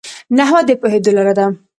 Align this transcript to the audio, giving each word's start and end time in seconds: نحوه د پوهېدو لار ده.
نحوه 0.37 0.59
د 0.67 0.69
پوهېدو 0.81 1.11
لار 1.15 1.29
ده. 1.37 1.45